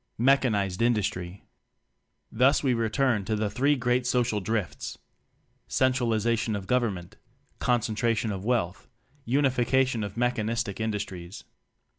[0.17, 1.43] Mechanized Industry.
[2.31, 4.97] Thus we return to the three great social drifts:
[5.67, 7.17] Centralization of Government;
[7.59, 8.87] Concentration of Wealth;
[9.25, 11.43] Unification of Mechanistic Indus tries..